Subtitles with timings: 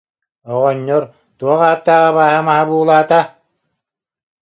[0.53, 1.03] Оҕонньор:
[1.37, 3.19] «Туох ааттаах абааһы маһа буулаата